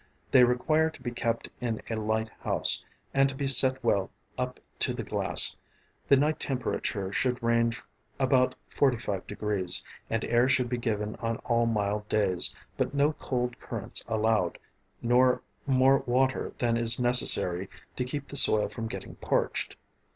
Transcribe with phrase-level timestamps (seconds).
[0.31, 4.59] They require to be kept in a light house, and to be set well up
[4.79, 5.55] to the glass;
[6.07, 7.79] the night temperature should range
[8.19, 14.03] about 45┬░; and air should be given on all mild days, but no cold currents
[14.07, 14.57] allowed,
[15.03, 19.75] nor more water than is necessary to keep the soil from getting parched.